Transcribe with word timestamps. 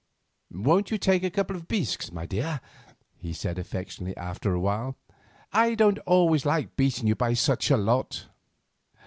"Won't 0.55 0.89
you 0.89 0.97
take 0.97 1.23
a 1.23 1.29
couple 1.29 1.55
of 1.55 1.67
bisques, 1.67 2.09
dear?" 2.27 2.59
he 3.19 3.29
asked 3.29 3.45
affectionately, 3.45 4.17
after 4.17 4.51
a 4.51 4.59
while. 4.59 4.97
"I 5.53 5.75
don't 5.75 5.97
like 5.99 6.07
always 6.07 6.43
beating 6.75 7.05
you 7.05 7.13
by 7.13 7.35
such 7.35 7.69
a 7.69 7.77
lot." 7.77 8.25